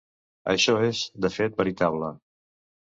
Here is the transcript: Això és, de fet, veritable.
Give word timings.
Això 0.53 0.75
és, 0.87 1.03
de 1.27 1.33
fet, 1.37 1.57
veritable. 1.63 2.13